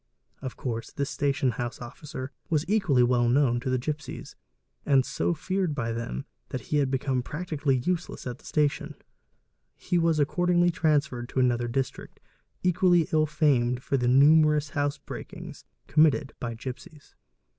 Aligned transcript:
Of 0.41 0.55
course 0.57 0.89
this 0.89 1.11
station 1.11 1.49
Biba 1.51 1.57
FR 1.57 1.61
Ee 1.61 1.61
BLT 1.61 1.61
house 1.65 1.81
officer 1.83 2.31
was 2.49 2.65
equally 2.67 3.03
well 3.03 3.29
known 3.29 3.59
to 3.59 3.69
the 3.69 3.77
gipsies, 3.77 4.35
and 4.83 5.05
so 5.05 5.35
feared 5.35 5.75
by 5.75 5.91
them 5.91 6.25
that 6.49 6.61
he 6.61 6.77
had 6.77 6.89
become 6.89 7.21
practically 7.21 7.77
useless 7.77 8.25
at 8.25 8.39
that 8.39 8.43
station... 8.45 8.95
"He 9.75 9.99
was 9.99 10.19
accordingly 10.19 10.71
transferred 10.71 11.29
to 11.29 11.39
another 11.39 11.67
district 11.67 12.19
equally 12.63 13.09
ill 13.13 13.27
famed 13.27 13.83
for 13.83 13.95
the 13.95 14.07
numerous 14.07 14.69
house 14.71 14.97
breakings 14.97 15.65
committed 15.85 16.33
by 16.39 16.55
gipsies. 16.55 17.13